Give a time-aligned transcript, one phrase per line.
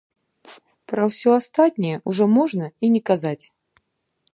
[0.91, 3.41] Пра ўсё астатняе ўжо можна і не казаць.